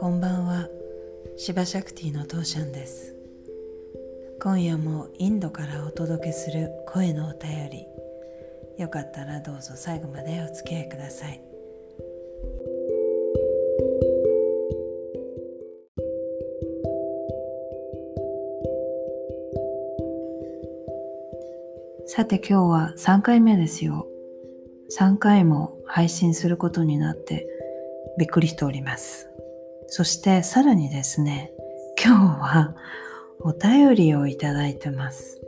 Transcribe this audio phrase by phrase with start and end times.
[0.00, 0.66] こんばんは。
[1.36, 3.14] シバシャクティのトーシャンです。
[4.42, 7.86] 今夜もインドからお届けする声のお便り。
[8.78, 11.42] よかったらどうぞ最後までお付き合いください。
[22.06, 24.06] さて今日は3回目ですよ。
[24.98, 27.46] 3回も配信することになって
[28.18, 29.29] びっくりしております。
[29.90, 31.52] そしてさらにですね、
[32.02, 32.74] 今日は
[33.40, 35.40] お便りをいただいてます。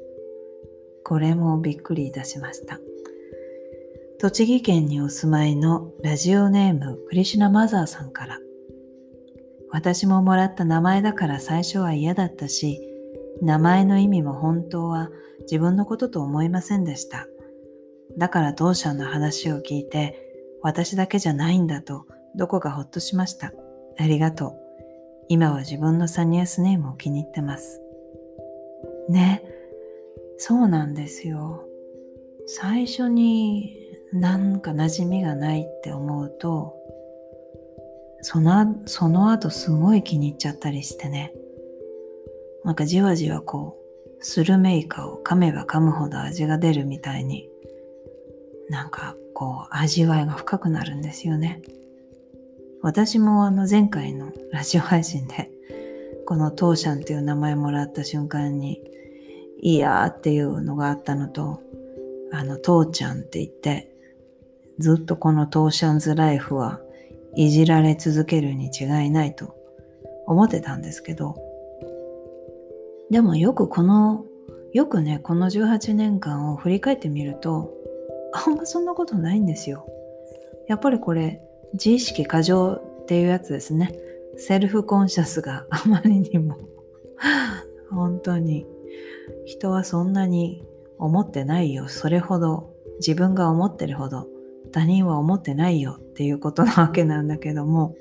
[1.04, 2.78] これもびっくりいたしました。
[4.22, 8.38] 栃木県にお住まいのラジオネームクリシュナマザーさんから
[9.72, 12.80] 私ももらった名前だから最初は嫌だったし
[13.40, 17.26] 名前の意味も本当は自分のことと思いませんでした
[18.16, 20.16] だから当社の話を聞いて
[20.62, 23.52] 私だけじゃないんだとどこかほっとしました
[23.98, 24.62] ありがとう。
[25.28, 27.80] 今は自分のサニアスネームを気に入ってます。
[29.08, 29.42] ね。
[30.38, 31.64] そうなんですよ。
[32.46, 33.76] 最初に
[34.12, 36.76] なんか馴染みがないって思うと、
[38.20, 41.32] その、その後すごい気に入っちゃったりしてね。
[42.64, 43.78] なんかじわじわこ
[44.20, 47.48] う、スルメイカを噛めば噛むほど味が出るみたいに、
[48.68, 51.62] なんかこう味わいが深くなるんですよね。
[52.82, 55.48] 私もあの前回のラジオ配信で
[56.26, 58.82] このトーシャンっていう名前もらった瞬間に
[59.60, 61.62] いいやっていうのがあったのと
[62.32, 63.88] あのトーちゃんって言って
[64.80, 66.80] ずっとこのトーシャンズライフは
[67.36, 69.54] いじられ続けるに違いないと
[70.26, 71.36] 思ってたんですけど
[73.12, 74.24] でもよくこの
[74.72, 77.72] よくねこの18年間を振り返ってみると
[78.32, 79.86] あんまそんなことないんですよ。
[80.66, 81.42] やっぱりこれ
[81.74, 83.94] 自意識過剰っていうやつですね。
[84.36, 86.56] セルフコンシャスが あまりにも
[87.90, 88.66] 本当に
[89.44, 90.64] 人はそんなに
[90.98, 91.88] 思ってないよ。
[91.88, 94.28] それほど自分が思ってるほど
[94.72, 97.94] 他人は思ってないよっていうことなわけなんだけども。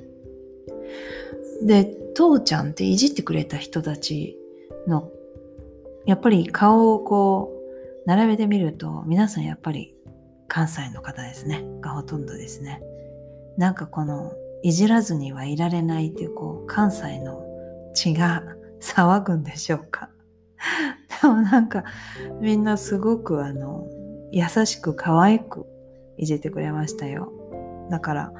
[1.63, 4.37] で、父ちゃんっていじってくれた人たち
[4.87, 5.11] の
[6.05, 9.95] やっぱり顔をこう並べてみると皆さんやっぱり
[10.47, 12.81] 関西の方ですねがほとんどですね。
[13.57, 17.43] なんかこのいじらずにはいられないっていうこう関西の
[17.93, 18.43] 血が
[18.79, 20.09] 騒ぐんでしょうか。
[21.21, 21.83] でもなんか
[22.39, 23.87] みんなすごくあの
[24.31, 25.65] 優しく可愛く
[26.17, 27.31] いじってくれましたよ。
[27.89, 28.33] だから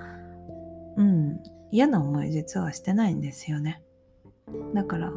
[0.98, 1.40] うん
[1.72, 3.82] 嫌な思い実はしてないんですよね。
[4.74, 5.12] だから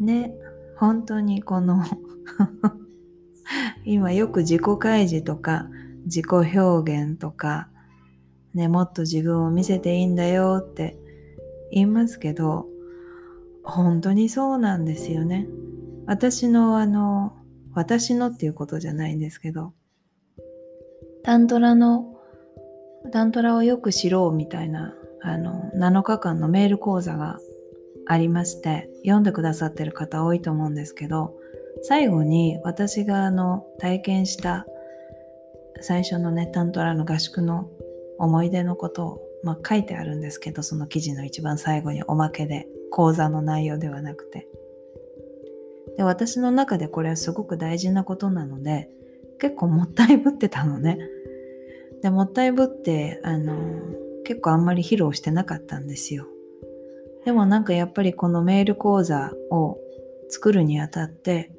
[0.00, 0.34] ね
[0.76, 1.82] 本当にこの
[3.84, 5.68] 今よく自己開示とか
[6.04, 6.26] 自己
[6.58, 7.68] 表現とか
[8.56, 10.96] ね、もっと自分を見せていいんだよって
[11.70, 12.66] 言いますけど、
[13.62, 15.46] 本当にそうなんですよね。
[16.06, 17.36] 私のあの、
[17.74, 19.74] 私のっていうことじゃないんですけど、
[21.22, 22.16] タントラの、
[23.12, 27.38] タントラをよく知ろうみたいな、あの、7日間のメール講座が
[28.06, 31.34] ありまして、読んでくださってる方多いと思うんですけど、
[31.82, 34.64] 最後に私があの、体験した
[35.80, 37.68] 最初のね、タントラの合宿の
[38.18, 44.48] 思い出のことを、まあ、書いてあるんですけどその記事の一番最後におまけで講座の内容ではなくて。
[45.96, 48.90] で私の中でこれはすごく大事なことなので
[49.38, 50.98] 結構もったいぶってたのね。
[52.02, 53.54] でもったいぶってあの
[54.24, 56.26] 結構あんまり披露してなかったんですよ。
[57.24, 59.78] でもなんかやっぱりこのメール講座を
[60.28, 61.50] 作るにあたって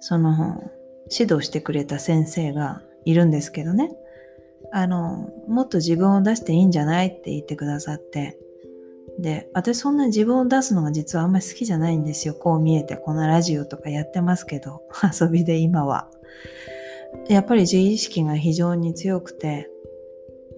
[0.00, 0.70] その
[1.10, 3.90] 指導してくれた先生がいるんですけどね。
[4.72, 8.38] あの、もっと自分を出していいんじゃないって言ってくださって、
[9.18, 12.34] で、私そんな自分を出すのが実はあんまり好きじゃないんですよ。
[12.34, 14.82] こう見えて、このラジオとかやってますけど、
[15.18, 16.10] 遊びで今は。
[17.28, 19.70] やっぱり自意識が非常に強くて、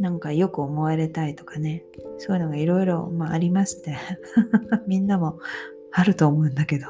[0.01, 1.85] なんかよく思われたいとかね、
[2.19, 3.97] そういうのがいろいろありまして、
[4.87, 5.39] みんなも
[5.93, 6.87] あると思うんだけど。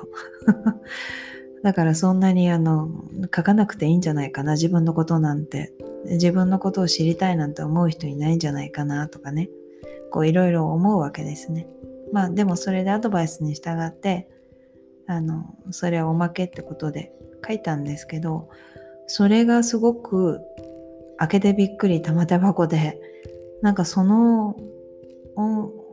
[1.62, 2.88] だからそんなにあの、
[3.34, 5.72] 書かなくていいんじゃないかな、自分のことなんて
[6.04, 9.50] 自分のことを知りたいなんて思う人いないんじゃないかなとかね。
[10.10, 11.66] こういろいろ思うわけですね。
[12.12, 14.28] まあでもそれでアドバイスに従って
[15.06, 17.12] あのそれはおまけってことで
[17.46, 18.48] 書いたんですけど
[19.06, 20.40] それがすごく
[21.18, 22.98] 開けてびっくり玉手箱で
[23.62, 24.56] なんかその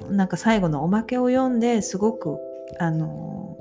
[0.09, 2.37] なんか最後のおまけを読んですごく
[2.79, 3.57] あの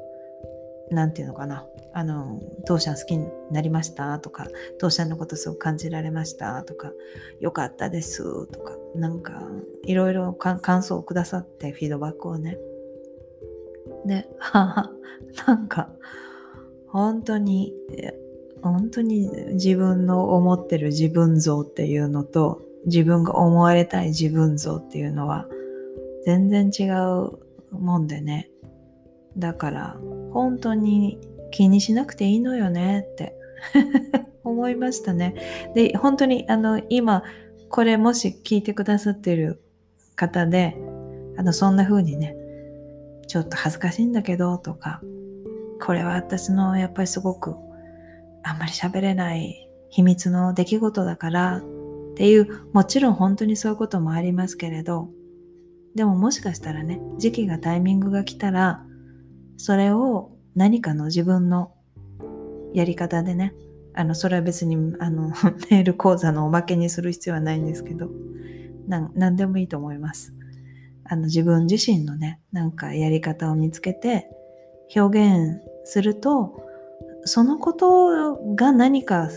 [0.90, 1.66] 何て言うのかな。
[1.96, 4.48] あの、当社好きになりましたとか、
[4.78, 6.92] 当社のことすごく感じられましたとか、
[7.40, 9.48] よかったですとか、なんか、
[9.84, 12.58] いろいろ感想をくださって、フィードバックをね。
[14.04, 15.92] で、 なんか、
[16.88, 17.72] 本当に、
[18.60, 25.46] 本当に自分の思ってる自分像っていうのと、自分が思われたい自分像っていうのは、
[26.24, 27.38] 全然違う
[27.70, 28.50] もんでね。
[29.38, 29.96] だから、
[30.32, 31.20] 本当に
[31.54, 33.36] 気にしなくていいのよねって
[34.42, 35.36] 思いましたね。
[35.72, 37.22] で、本当に、あの、今、
[37.70, 39.62] これもし聞いてくださってる
[40.16, 40.76] 方で、
[41.36, 42.34] あの、そんな風にね、
[43.28, 45.00] ちょっと恥ずかしいんだけど、とか、
[45.80, 47.54] これは私のやっぱりすごく
[48.42, 51.62] あんまり喋れない秘密の出来事だからっ
[52.16, 55.08] ていう、もちろん本当にそういうこともありますけれど、
[55.94, 58.84] でももしかしたらね、時期がタイミングが来たら、
[59.56, 61.72] それを何かの自分の
[62.72, 63.54] やり方でね、
[63.94, 65.28] あの、それは別に、あの、
[65.70, 68.10] メール講座のおまけにする必要はないんですけど、
[68.88, 70.34] な何でもいいと思います。
[71.04, 74.28] あの、自分自身のね、なんかやり方を見つけて、
[74.94, 76.60] 表現すると、
[77.24, 79.30] そのことが何か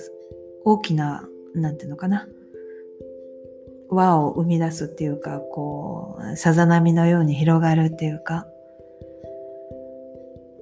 [0.66, 2.28] 大きな、なんていうのかな、
[3.90, 8.48] 輪を生み出すっていうか、こう、さざ波のように広がるっていうか、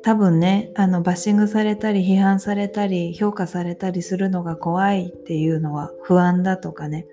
[0.05, 7.07] 多分ね、あの、バッシングされたり、批判されたり、評価されたりするのが怖いっていうのは不安だとかね、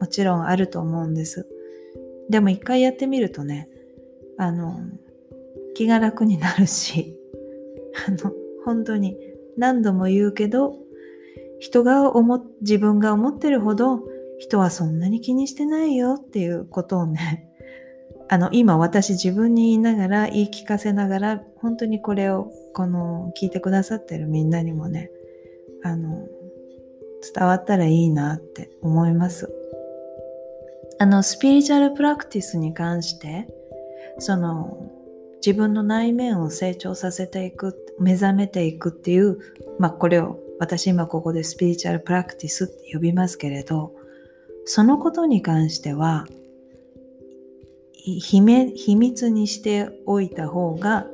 [0.00, 1.46] もちろんあると思うんです。
[2.30, 3.68] でも一回やってみるとね、
[4.38, 4.80] あの、
[5.74, 7.20] 気が楽になるし、
[8.08, 8.32] あの、
[8.64, 9.18] 本当に
[9.58, 10.74] 何度も言うけど、
[11.58, 14.00] 人が思、自分が思ってるほど
[14.38, 17.45] 人はそんなに気にしてないよっていうことをね、
[18.28, 25.10] あの、今私自分に言いながら、言い聞かせながら、本当にこれを、この、聞いてくださってるみんなにもね、
[25.82, 26.26] あの、
[27.34, 29.52] 伝わったらいいなって思います。
[30.98, 33.46] あの、スピリチュアルプラクティスに関して、
[34.18, 34.90] その、
[35.44, 39.38] 自分の内面を成長させていく、目覚めていくっていう、
[39.78, 43.94] まあこれを私今ここでスピリチュアルプラクティスって呼びますけれど、
[44.64, 46.26] そのことに関しては、
[48.14, 51.06] 秘密にしておいた方が、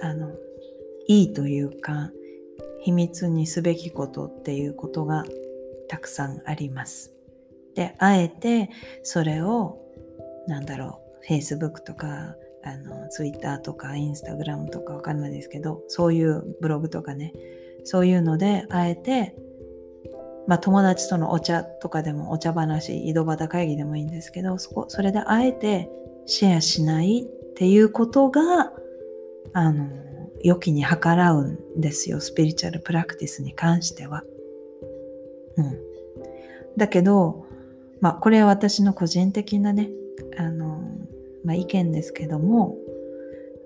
[0.00, 0.30] あの、
[1.08, 2.12] いいというか、
[2.82, 5.24] 秘密にすべきことっていうことが
[5.88, 7.12] たくさんあります。
[7.74, 8.70] で、あえて
[9.02, 9.78] それを、
[10.46, 17.32] なんだろう、Facebook とか、あの、Twitter とか Instagram とかわかんないですけど、そういうブログとかね、
[17.84, 19.34] そういうので、あえて
[20.46, 25.90] まあ友達とのお茶とかでもお茶話、井戸端会議でもいいんですけど、そこ、それであえて
[26.30, 28.72] シェアしないっていうことが、
[29.52, 29.88] あの、
[30.44, 32.20] 良きに計らうんですよ。
[32.20, 34.22] スピリチュアルプラクティスに関しては。
[35.56, 35.78] うん。
[36.76, 37.46] だけど、
[38.00, 39.90] まあこれは私の個人的なね、
[40.38, 40.80] あの、
[41.44, 42.76] まあ意見ですけども、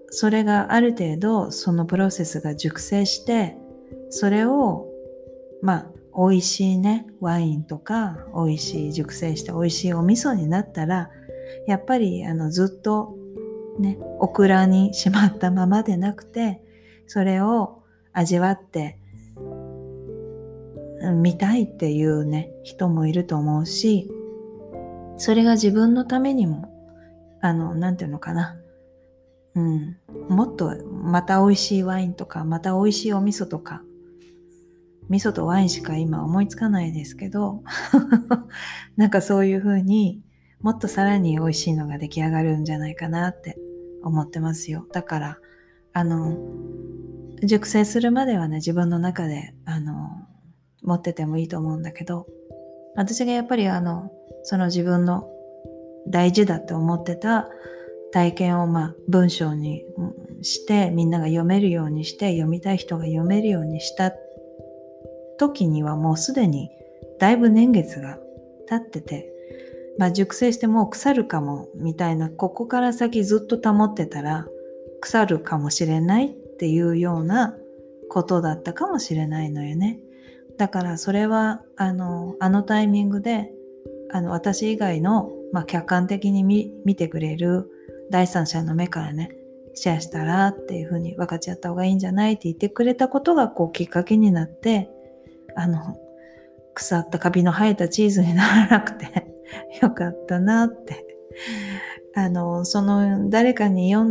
[0.09, 3.59] それがある程度そのプロセスが熟成して、
[4.09, 4.89] それを、
[5.61, 11.11] まあ美味しいね、ワインとか、美味しい熟成して美味しいお味噌になったら、
[11.67, 13.17] やっぱりあのずっと
[13.79, 16.63] ね、オクラにしまったままでなくて、
[17.07, 17.83] それを
[18.13, 18.99] 味わって
[21.15, 24.11] 見たいっていうね、人もいると思うし、
[25.17, 26.71] それが自分のためにも、
[27.41, 28.57] あの、なんていうのかな。
[29.55, 29.97] うん。
[30.29, 33.83] もっと、また美味しいワインとか、また美味しいお味噌とか、
[35.09, 37.63] 味噌とワインしか今思いつかないですけど
[38.97, 40.23] なんかそういう風に
[40.65, 43.59] もっとさらに美味しいのが出来上がるんじゃないかなって
[44.03, 44.87] 思ってますよ。
[44.95, 45.39] だから、
[45.93, 46.39] あの、
[47.43, 50.09] 熟成するまではね、自分の中で、あの、
[50.83, 52.27] 持っててもいいと思うんだけど、
[52.97, 54.11] 私がやっぱりあの、
[54.45, 55.29] その自分の
[56.09, 57.47] 大事だって思ってた
[58.11, 59.83] 体験をまあ文章に
[60.41, 64.13] してみんなが読めるようにして読みたい人が読めるようにした
[65.39, 66.71] 時にはもうすでに
[67.19, 68.19] だいぶ年月が
[68.67, 69.34] 経ってて、
[69.99, 74.47] まあ熟成してもう腐るかもみたいな、ここから先ずっと保ってたら
[75.01, 77.57] 腐るかもしれないっていうような
[78.09, 80.01] ことだったかもしれないのよね。
[80.57, 83.51] だからそれはあの、あのタイミングで、
[84.11, 87.69] あの私以外の、まあ、客観的に見てくれる
[88.11, 89.31] 第三者の目からね、
[89.75, 92.35] シェアしたらっていうふうに分かち合った方がいいんじゃない？
[92.35, 94.89] って言ってくれたことがこうきっかけになって、
[95.57, 95.97] あの、
[96.75, 99.24] 腐ったカビの生えたチーズにならなくて
[99.83, 101.05] よかったなって。
[102.17, 104.09] あの、その、誰かに読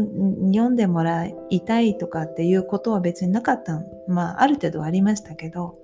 [0.70, 5.78] んでもらいたいとかっていうことは別になかったまあ、ある程度ありましたけど、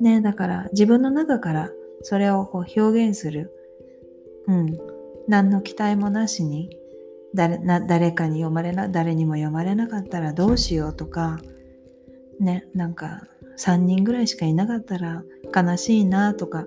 [0.00, 1.70] ね、だから自分の中から
[2.02, 3.52] それをこう表現する。
[4.48, 4.78] うん。
[5.28, 6.76] 何の期待もなしに、
[7.34, 11.40] 誰な誰かに読まれな誰にも読まれなかったらどうしようとか
[12.38, 13.26] ねなんか
[13.58, 16.64] 3人ぐらいしかいなかったら悲しいなとか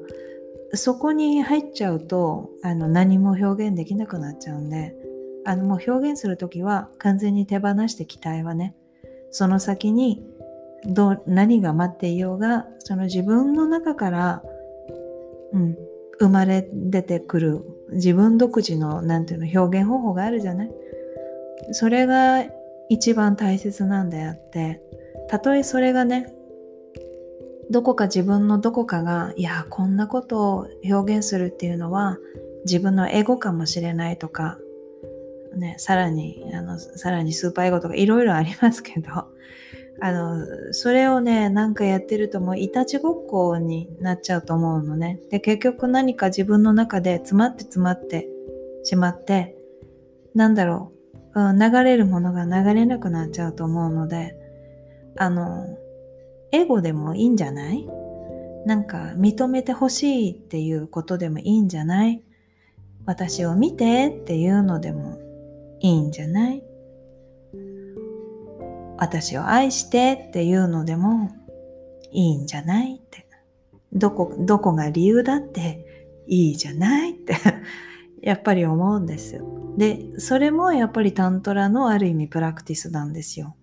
[0.74, 4.95] そこに入っちゃうとあの何も表現できなくなっちゃうんで
[5.45, 8.75] あのもう表現する時は完全に手放して期待はね
[9.31, 10.24] その先に
[10.86, 14.43] どう何が待っていようがその自分の中から、
[15.53, 15.77] うん、
[16.19, 20.71] 生まれ出てくる自分独自のなんていうの表現方法があるじゃない？
[21.71, 22.45] それが
[22.89, 24.81] 一番大切なんであって
[25.29, 26.33] たとえそれがね
[27.69, 32.17] どこか自分のどこかがいやこんなことを表現するっていうのは
[32.65, 34.57] 自分のエゴかもしれないとか
[35.55, 39.27] ねさらにあのさらにスーパーエゴとかいろいろありますけど
[40.00, 45.19] あの、それをね、なんかやってるともういたちごっこになっちゃうと思うのね。
[45.31, 48.29] で、結局何か自分の中で詰まって詰まって
[48.83, 49.55] しまって、
[50.36, 50.91] なんだろ
[51.33, 54.36] う、うん、流れるものが流れなくなっちゃうと思うので、
[55.17, 55.65] あの、
[56.51, 57.88] エゴでもいいんじゃない？
[58.66, 62.24] なんか認めてほしいっていうことでもいいんじゃない？
[63.06, 65.18] 私を見てっていうのでも
[65.80, 66.63] いいんじゃない？
[68.98, 71.32] 私を愛してっていうのでも
[72.12, 73.27] いいんじゃないって？
[73.94, 75.86] どこ、どこが理由だって
[76.27, 77.36] いいじゃないって？
[78.22, 79.46] やっぱり思うんですよ。
[79.77, 83.56] で、それもやっぱりタントラのある意味プラクティスなんですよ。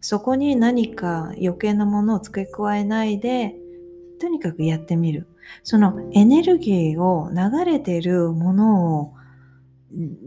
[0.00, 3.54] そこに何か余計なものを付け加えないで、
[4.20, 5.26] とにかくやってみる。
[5.62, 9.12] そのエネルギーを流れてるものを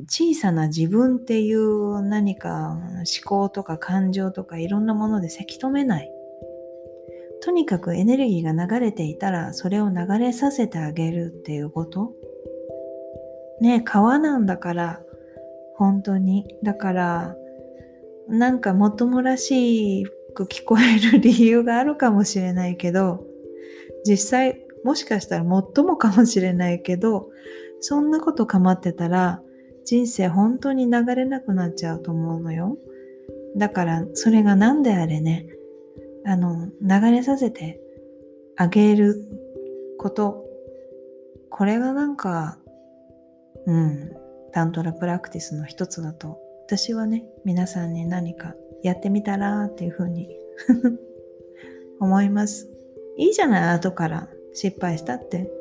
[0.07, 6.11] 小さな自分っていう何か思考とか感情とかいろんなものでせき止めない。
[7.41, 12.13] とにかくエネルギーが流れていたらそれを流れさせてあげるっていうこと
[13.59, 15.01] ね川なんだから
[15.75, 17.35] 本当にだから
[18.27, 23.25] なんかもっともらしく聞こえる理由があるかもしれないけど
[24.05, 27.29] 実際もしかしたら最もかもしれないけど
[27.79, 29.41] そんなこと構ってたら
[29.85, 32.77] 人生本当に流れなくなっちゃうと思うのよ。
[33.55, 35.47] だからそれが何であれね、
[36.25, 37.79] あの、流れさせて
[38.55, 39.15] あげる
[39.99, 40.43] こと、
[41.49, 42.57] これがなんか、
[43.65, 44.11] うん、
[44.51, 46.39] タントラプラクティスの一つだと、
[46.75, 50.27] 私はね、皆さんに何かやってみたらっていうふうに
[52.01, 52.67] 思います。
[53.15, 55.51] いいじゃない、後から失敗したって。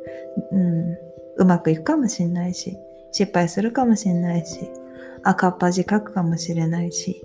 [0.53, 0.97] うん、
[1.37, 2.79] うまくいくかもしんないし。
[3.13, 4.71] 失敗するかもしれないし、
[5.23, 7.23] 赤っ端書くかもしれないし、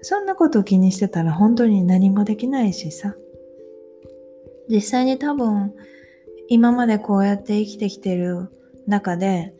[0.00, 3.16] そんなことを気にしてたら本当に何もできないしさ。
[4.70, 5.74] 実際に多分、
[6.48, 8.48] 今までこうやって生きてきてる
[8.86, 9.52] 中で、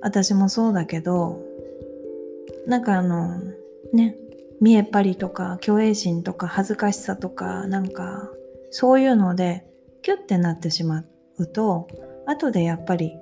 [0.00, 1.51] 私もそうだけど、
[2.66, 3.40] なんかあの、
[3.92, 4.16] ね、
[4.60, 8.30] 見えっ張りとか、虚栄心とか、恥ずかしさとか、なんか、
[8.70, 9.66] そういうので、
[10.02, 11.04] キュッてなってしま
[11.38, 11.88] うと、
[12.26, 13.18] 後でやっぱり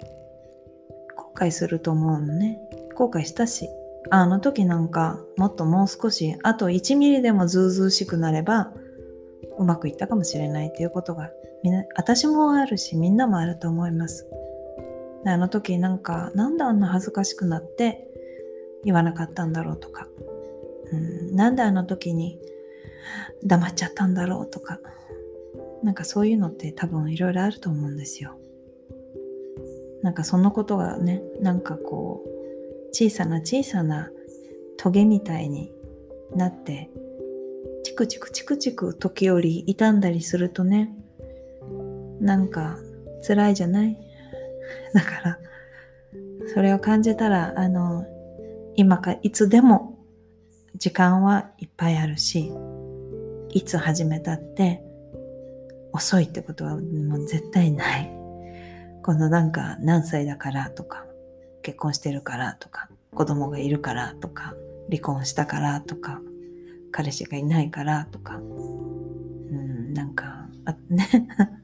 [1.16, 2.59] 後悔すると思うのね。
[2.94, 3.68] 後悔したし。
[4.09, 8.73] あの時なんかもっともう少しあと1ミリでもずうずうしくなれば
[9.59, 11.30] うまくいったかもしれないっていうことが
[11.62, 14.26] みんな私もあるしみんなもあると思います。
[15.26, 18.09] あの時なんかなんであんな恥ずかしくなって
[18.84, 20.08] 言わなかったんだろうとか、
[20.92, 22.38] うん、なんであの時に
[23.44, 24.80] 黙っちゃったんだろうとか。
[25.82, 28.37] なんかそういうのって多分いろいろあると思うんですよ。
[30.02, 34.10] なんかそのことがねなんかこう小さな小さな
[34.76, 35.72] トゲみたいに
[36.34, 36.90] なって
[37.82, 40.94] チクチクチクチク時折傷んだりするとね
[42.20, 42.76] なんか
[43.26, 43.96] 辛いじゃない？
[44.92, 45.38] だから
[46.52, 48.04] それを感じたらあの
[48.77, 49.99] 今かいつでも
[50.77, 52.53] 時間はいっぱいあるし
[53.50, 54.83] いつ始めたって
[55.93, 58.11] 遅いってことはもう絶対ない。
[59.03, 61.05] このなんか何歳だからとか、
[61.62, 64.55] 結婚してるからとか、子供がいるからとか、
[64.89, 66.21] 離婚したからとか、
[66.93, 71.09] 彼氏がいないからとか、うん、なんか、あね、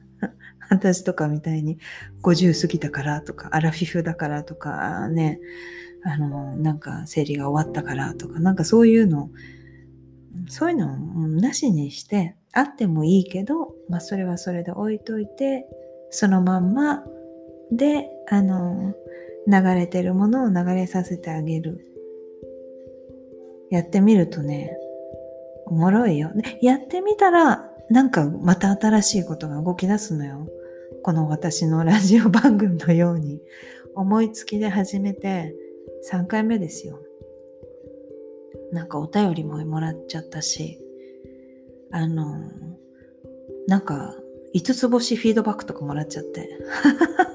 [0.69, 1.77] 私とかみたいに
[2.21, 5.39] 50過ぎたからとか、アラフィフだからとか、ね、
[6.03, 9.29] あの、なんか生理が終わったからとか、なんかそういうの、
[10.47, 15.67] そういうのをなしにして、あってもいいけど、まあそれはそれで置いといて、
[16.09, 17.03] そのまんま
[17.71, 18.95] で、あの、
[19.47, 21.85] 流れてるものを流れさせてあげる。
[23.69, 24.77] やってみるとね、
[25.65, 26.31] おもろいよ。
[26.33, 30.47] でやってみたら、なんかまた新しいことが動き出すのよ。
[31.03, 33.41] この私のラジオ番組のように。
[33.95, 35.55] 思いつきで始めて、
[36.11, 36.99] 3回目ですよ。
[38.71, 40.79] なんかお便りももらっちゃったし、
[41.91, 42.51] あの、
[43.67, 44.15] なんか
[44.53, 46.49] 5つ星フィードバックとかもらっちゃって。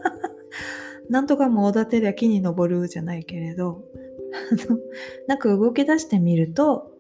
[1.09, 3.85] なんとかもおだてりゃ木に登るじゃないけれど、
[5.27, 6.91] なんか動き出してみると、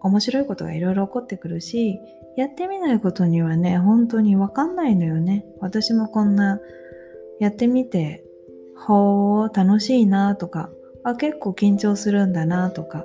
[0.00, 1.98] 面白いことがいろいろ起こってくるし、
[2.36, 5.46] やってみないことにはね、本当にわかんないのよね。
[5.60, 6.60] 私もこんな、
[7.40, 8.24] やってみて、
[8.76, 10.70] ほー、楽しいなとか、
[11.04, 13.04] あ、結構緊張するんだなとか、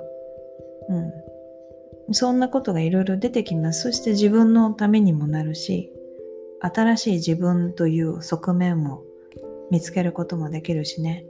[0.88, 2.12] うん。
[2.12, 3.82] そんなことがいろいろ出てきます。
[3.82, 5.92] そして自分のためにもなるし、
[6.60, 9.02] 新しい自分という側面も
[9.70, 11.24] 見つけることもできるしね。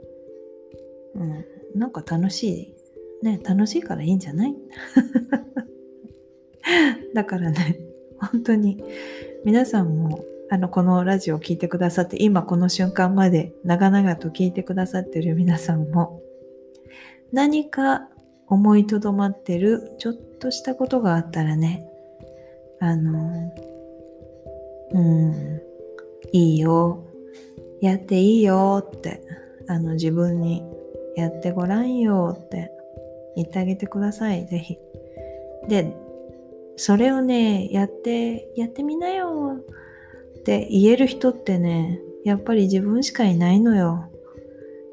[1.15, 1.45] うん。
[1.79, 2.73] なんか楽し
[3.21, 3.23] い。
[3.23, 4.55] ね、楽しいからいいんじゃない？
[7.13, 7.79] だからね、
[8.31, 8.83] 本当に
[9.45, 16.20] 皆さんもあのこのラジオを聴いてくださって今この瞬間まで長々と聞いてくださってる皆さんも
[17.31, 18.07] 何か
[18.47, 21.87] 思いとどまってるちょっとしたことがあったらね
[22.79, 23.53] あの
[24.93, 25.61] うん
[26.33, 27.05] いいよ。
[27.81, 29.21] やっていいよって
[29.67, 30.63] あの自分に
[31.15, 32.71] やってごらんよって
[33.35, 34.45] 言ってあげてください。
[34.47, 34.77] ぜひ。
[35.67, 35.95] で
[36.75, 39.57] それをねやってやってみなよ
[40.39, 44.09] って言える人ってねやっぱり自分しかいないのよ。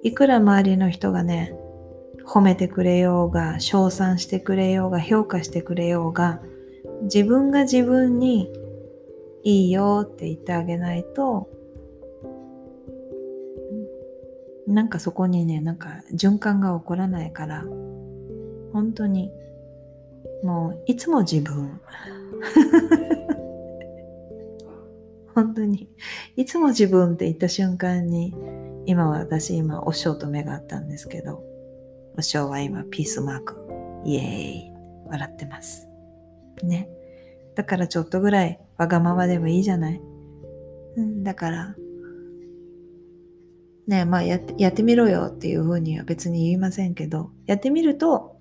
[0.02, 1.57] いくら周りの人がね
[2.28, 6.42] 褒めてくれようが、称賛してくれようが、評価してくれようが、
[7.04, 8.52] 自分が自分に
[9.44, 11.48] いいよって言ってあげないと、
[14.66, 17.64] なんかそこにね、なんか循環が起こらないから、
[18.74, 19.32] 本当に、
[20.42, 21.80] もういつも自分。
[25.34, 25.88] 本当に、
[26.36, 28.34] いつも自分って言った瞬間に、
[28.84, 31.47] 今私今おしょと目があったんですけど、
[32.18, 33.54] おしょうは今ピースマーク。
[34.04, 34.72] イエーイ。
[35.06, 35.86] 笑ってます。
[36.64, 36.88] ね。
[37.54, 40.02] だからちょっとぐらいわがままでもいいじゃない。
[40.96, 41.76] うん、だから、
[43.86, 48.36] ねまあやってやってみろよっていうふうには別に言いませんけど、やってみると、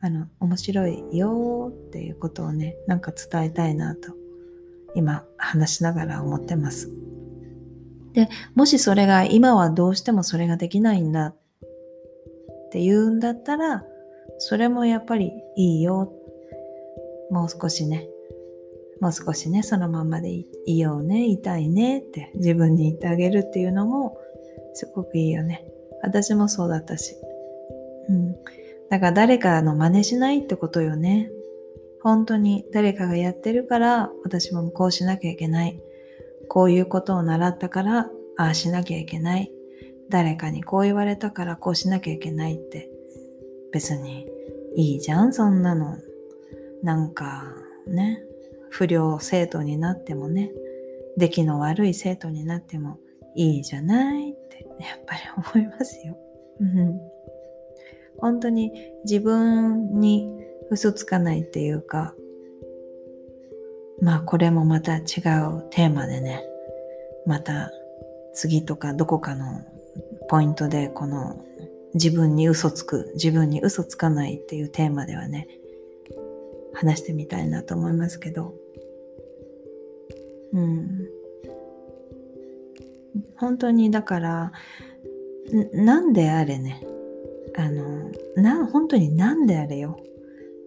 [0.00, 4.14] あの、面白いよっていうことをね、なんか伝えたいなと、
[4.94, 6.90] 今話しながら思ってます。
[8.14, 11.36] で、もしそれが今はどうしてもそれができないんだっ
[12.70, 13.84] って言うんだったら、
[14.38, 16.12] それもやっぱりいいよ。
[17.32, 18.08] もう少しね、
[19.00, 24.16] もう少しね、そのままでいいようね、痛いねって自分に言ってあげるっていうのも
[24.74, 25.66] すごくいいよね。
[26.04, 27.16] 私もそうだったし。
[28.08, 28.34] うん。
[28.88, 31.28] だから誰かの真似しないってことよね。
[32.02, 35.80] 本当に誰かがやってるから私もこうしなきゃいけない。
[36.48, 39.52] こういうことを習ったからああしなきゃいけない。
[40.10, 42.90] 誰かにこう言われたからこうしなきゃいけないって
[43.72, 44.26] 別に
[44.76, 45.96] いいじゃんそんなの
[46.82, 47.44] なんか
[47.86, 48.22] ね
[48.70, 50.50] 不良生徒になってもね
[51.16, 52.98] 出来の悪い生徒になっても
[53.34, 55.20] いいじゃないってやっぱり
[55.54, 56.16] 思いますよ。
[56.60, 57.00] うん、
[58.18, 58.72] 本当に
[59.04, 60.28] 自分に
[60.70, 62.14] 嘘つかないっていうか
[64.00, 65.02] まあこれもまた違う
[65.70, 66.44] テーマでね
[67.26, 67.70] また
[68.34, 69.62] 次とかどこかの
[70.30, 71.44] ポイントでこの
[71.94, 75.48] 自分に嘘つく自分に嘘つかないっていうテーマではね
[76.72, 78.54] 話してみたいなと思いますけど。
[80.52, 81.08] うん。
[83.38, 84.52] 本当にだから
[85.72, 86.86] なんであれね。
[87.56, 89.98] あのな本当に何であれよ。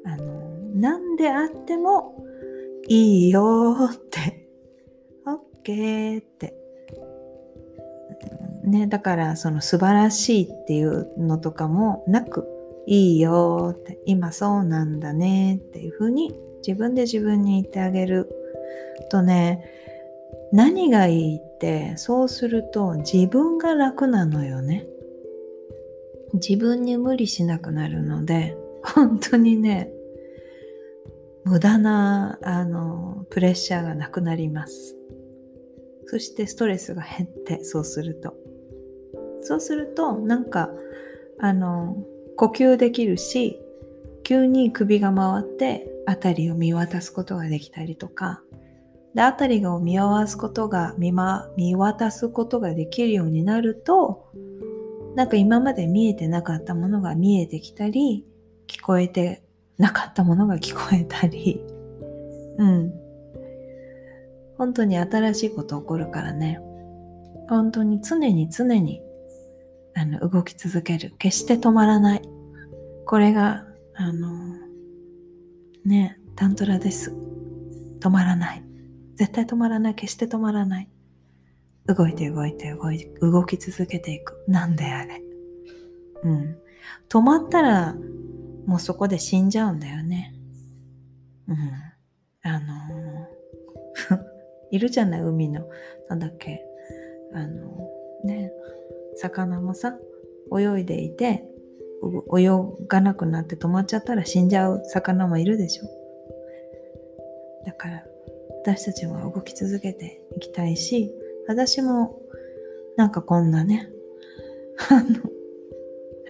[0.03, 2.21] あの何であっても
[2.89, 4.45] いいよって。
[5.25, 6.62] OK って。
[8.63, 12.47] ね、だからその素晴らしいっていうのとかもなく、
[12.85, 18.29] いいよって、今そうなんだねっていうふうに自分で自分に言ってあげる
[19.09, 19.63] とね、
[20.51, 24.85] 何がいいって、そうすると自分が楽なのよね。
[26.33, 29.91] 自分に無理しなくなるので、本当にね、
[31.43, 34.95] 無駄な、あの、プレッシャーがなくなります。
[36.05, 38.42] そしてストレスが減って、そうすると。
[39.43, 40.69] そうするとなんか
[41.39, 41.97] あの
[42.37, 43.59] 呼吸できるし
[44.23, 48.41] 急に首が回って辺りを見渡すことができたりとか
[49.13, 54.31] で辺りを見回すことが見,、ま、見渡すことができるようになると
[55.15, 58.25] なんか今まで見えてなかったものが見えてきたり
[58.67, 59.43] 聞こえて
[59.77, 61.61] なかったものが聞こえたり。
[62.57, 62.93] うん。
[64.57, 66.59] 本当に新しいこと起こるからね。
[67.49, 69.02] 本当に常に常に
[69.95, 71.13] あの動き続ける。
[71.17, 72.21] 決して止まらない。
[73.05, 74.57] これがあの
[75.85, 77.13] ねタントラです。
[77.99, 78.63] 止まらない。
[79.15, 79.95] 絶対止まらない。
[79.95, 80.89] 決して止まらない。
[81.85, 84.43] 動いて動いて動いて動き続けていく。
[84.47, 85.21] なんであれ。
[86.23, 86.57] うん。
[87.09, 87.95] 止まったら
[88.65, 90.33] もうそこで死んじゃうんだよね。
[91.47, 91.57] うん。
[92.41, 93.27] あの
[94.71, 95.67] いるじゃない海の。
[96.09, 96.65] なんだっけ。
[97.33, 97.89] あの
[98.23, 98.51] ね。
[99.23, 99.97] 魚もさ
[100.53, 101.45] 泳いでいて
[102.37, 102.49] 泳
[102.87, 105.85] がなくなって止まっちゃったら死んじゃう魚もいるでしょ。
[107.65, 108.03] だから
[108.65, 111.09] 私たちも動き続けていきたいし
[111.47, 112.19] 私も
[112.97, 113.89] なんかこんなね
[114.89, 115.09] あの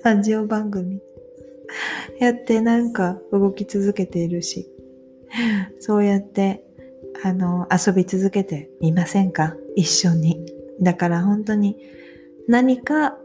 [0.04, 1.02] ラジオ番組
[2.20, 4.70] やってなんか動き続けているし
[5.80, 6.64] そうやって
[7.24, 9.56] あの遊び続けてみませんか？
[9.76, 10.46] 一緒に。
[10.82, 11.78] だから本当に
[12.48, 13.18] 何か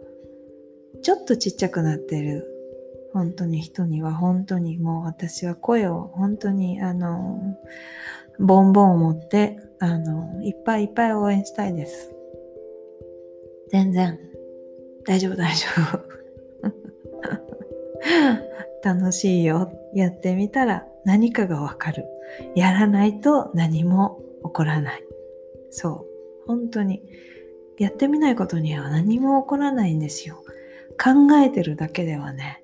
[1.03, 2.55] ちょっとちっちゃくなってる。
[3.13, 7.41] 本当に人には本当にもう私は声を本当にあの
[8.39, 12.15] ボンボンを持ってあのいっぱいいっぱい応援したいです。
[13.71, 14.19] 全然。
[15.05, 16.03] 大丈夫大丈夫。
[18.85, 19.73] 楽しいよ。
[19.95, 22.05] やってみたら何かがわかる。
[22.55, 25.05] やらないと何も起こらない。
[25.71, 26.07] そ
[26.45, 26.47] う。
[26.47, 27.03] 本当に
[27.79, 30.43] やってみないことには何も起こらないんですよ。
[31.03, 32.63] 考えてるだけではね、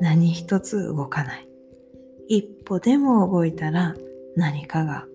[0.00, 1.48] 何一つ動かない。
[2.28, 3.94] 一歩でも動いたら
[4.36, 5.06] 何かが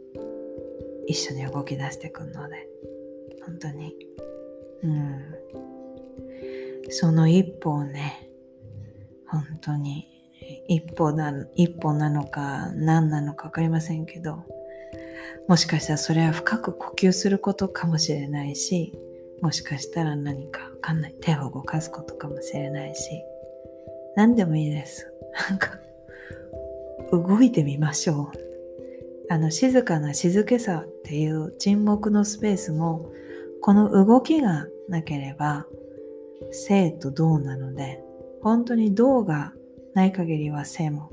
[1.08, 2.68] 一緒に動き出してくるので、
[3.46, 3.96] 本当に、
[4.84, 5.36] うん。
[6.90, 8.30] その一歩をね、
[9.28, 10.08] 本当に
[10.68, 14.44] 一歩な一歩なのか何なのか分かりませんけど
[15.48, 18.94] もしかしたらそれは深く呼吸することかもしれないし
[19.42, 21.16] もしかしたら何かわかんない。
[21.22, 23.10] 手を動かすことかもしれないし。
[24.16, 25.12] 何でもいいです。
[25.50, 25.80] なんか
[27.12, 28.50] 動いてみましょう。
[29.32, 33.12] あの静かな静けさっていう沈黙のスペースも
[33.62, 35.68] この動きがなければ
[36.52, 38.04] 生と動なので
[38.42, 39.54] 本当に動が
[39.94, 41.12] ない限りは生も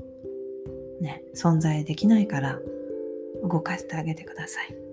[0.99, 2.59] ね存在できないから
[3.43, 4.86] 動かしてあげてください。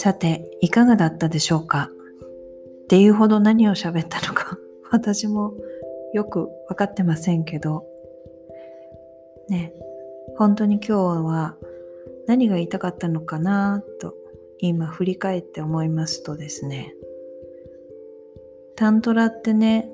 [0.00, 1.90] さて、いかがだったでしょうか？
[2.84, 4.56] っていうほど何を喋ったのか
[4.92, 5.54] 私も
[6.12, 7.84] よくわかってませんけど、
[9.48, 9.74] ね、
[10.36, 10.92] 本当に今日
[11.24, 11.56] は
[12.28, 14.14] 何が言いたかったのかなと
[14.58, 16.94] 今振り返って思いますとですね、
[18.76, 19.90] タントラってね、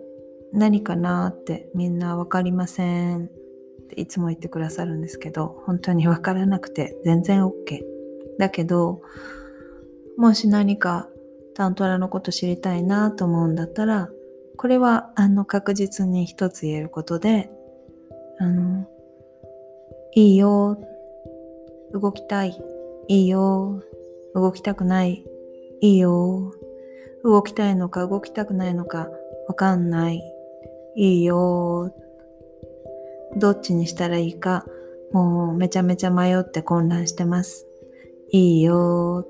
[0.52, 3.30] 何かなってみんなわかりません。
[3.84, 7.82] っていつも言ってくださるんですけど、本当にわからなくて全然 OK。
[8.38, 9.00] だけど、
[10.16, 11.08] もし何か
[11.54, 14.10] タントラのこと知りたいなと思うんだったら、
[14.56, 17.50] これはあの確実に一つ言えることで、
[18.38, 18.86] あの、
[20.14, 20.78] いいよ、
[21.92, 22.60] 動きたい、
[23.08, 23.82] いいよ、
[24.34, 25.24] 動きたくない、
[25.80, 26.52] いいよ、
[27.24, 29.08] 動きたいのか動きたくないのか
[29.48, 30.22] わかんない、
[30.96, 31.92] いいよ、
[33.36, 34.64] どっちにしたらいいか、
[35.12, 37.66] もうめちゃめちゃ迷って混乱してます。
[38.30, 39.26] いいよ、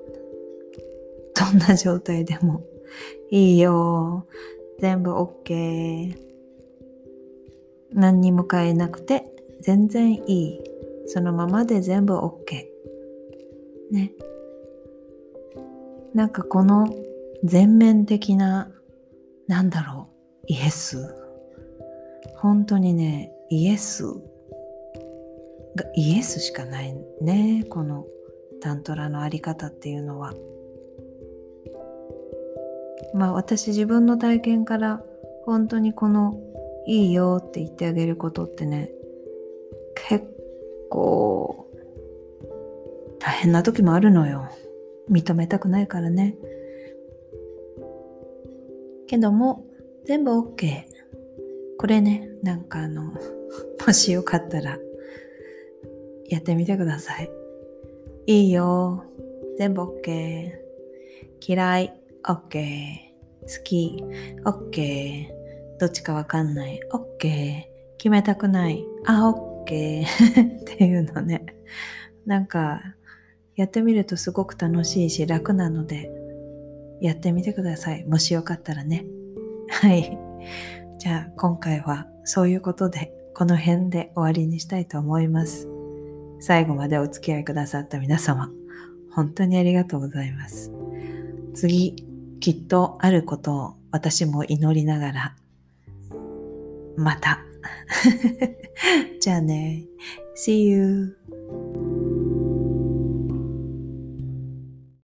[1.35, 2.63] どんな状態でも
[3.29, 4.27] いいよ。
[4.79, 6.15] 全部 OK。
[7.93, 9.25] 何にも変えなくて
[9.61, 10.59] 全然いい。
[11.07, 12.65] そのままで全部 OK。
[13.91, 14.11] ね。
[16.13, 16.87] なんかこの
[17.43, 18.71] 全面的な、
[19.47, 20.09] なんだろ
[20.43, 21.13] う、イエス。
[22.37, 24.05] 本当にね、イエス
[25.75, 27.65] がイエスしかないね。
[27.69, 28.05] この
[28.61, 30.33] タントラのあり方っていうのは。
[33.13, 35.01] まあ私自分の体験から
[35.45, 36.39] 本当にこの
[36.87, 38.91] いいよって言ってあげることってね
[39.95, 40.25] 結
[40.89, 41.67] 構
[43.19, 44.49] 大変な時もあるのよ。
[45.09, 46.35] 認めたくないからね。
[49.07, 49.65] けども
[50.05, 50.83] 全部 OK
[51.77, 53.13] これねなんかあの
[53.85, 54.79] もしよかったら
[56.27, 57.29] やってみてください。
[58.27, 59.03] いいよ。
[59.57, 60.51] 全部 OK
[61.47, 62.04] 嫌い。
[62.27, 63.05] OK
[63.41, 64.03] 好き、
[64.43, 65.27] OK。
[65.79, 67.63] どっちかわかんない、OK。
[67.97, 71.45] 決めたくない、あ、OK っていうのね。
[72.25, 72.81] なんか、
[73.55, 76.11] やってみるとすごく楽しいし楽なので、
[76.99, 78.03] やってみてください。
[78.05, 79.05] もしよかったらね。
[79.69, 80.17] はい。
[80.97, 85.69] じゃあ今回はそういうことでこの辺で終わりにしたいと思います。
[86.39, 88.51] 最後までお付き合いくださった皆様、
[89.11, 90.73] 本当にありがとうございます。
[91.53, 91.95] 次、
[92.39, 95.35] きっとあることを私も祈りながら、
[96.97, 97.39] また。
[99.19, 99.85] じゃあね。
[100.35, 101.17] See you.